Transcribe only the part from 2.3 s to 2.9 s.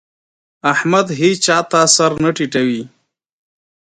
ټيټوي.